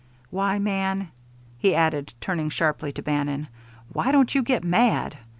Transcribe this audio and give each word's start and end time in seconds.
Why, 0.31 0.57
man," 0.57 1.09
he 1.59 1.75
added, 1.75 2.11
turning 2.19 2.49
sharply 2.49 2.91
to 2.93 3.03
Bannon, 3.03 3.49
"why 3.93 4.11
don't 4.11 4.33
you 4.33 4.41
get 4.41 4.63
mad? 4.63 5.15